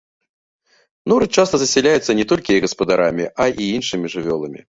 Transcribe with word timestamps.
Норы 1.13 1.27
часта 1.43 1.55
засяляюцца 1.63 2.11
не 2.21 2.25
толькі 2.33 2.57
іх 2.57 2.61
гаспадарамі, 2.67 3.25
а 3.47 3.49
і 3.61 3.71
іншымі 3.77 4.13
жывёламі. 4.17 4.61